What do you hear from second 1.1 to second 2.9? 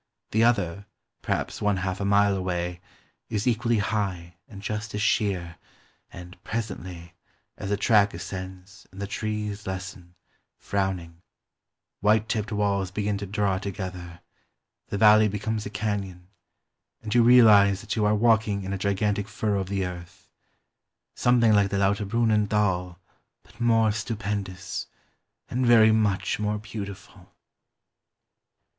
perhaps one half a mile away,